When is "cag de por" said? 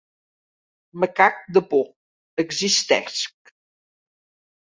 1.19-1.85